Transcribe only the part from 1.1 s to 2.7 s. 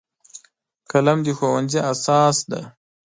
د ښوونځي اساس دی